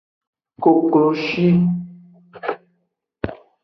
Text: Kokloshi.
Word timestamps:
Kokloshi. 0.63 1.47